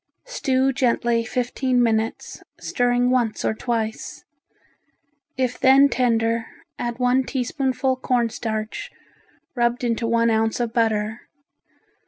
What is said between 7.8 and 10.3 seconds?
cornstarch rubbed into